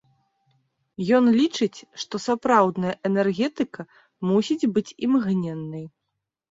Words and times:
Ён 1.17 1.25
лічыць, 1.39 1.79
што 2.05 2.15
сапраўдная 2.27 2.95
энергетыка 3.13 3.81
мусіць 4.33 4.69
быць 4.75 4.91
імгненнай. 5.09 5.85